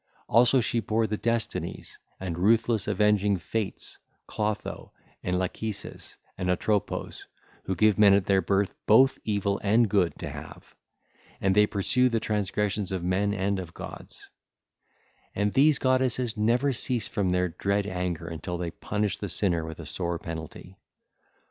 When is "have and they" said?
10.27-11.67